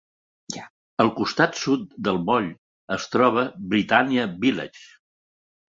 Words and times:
Al 1.03 1.11
costat 1.19 1.59
sud 1.65 1.83
del 2.09 2.17
Moll 2.31 2.49
es 2.97 3.07
troba 3.17 3.47
Britannia 3.77 4.27
Village. 4.49 4.85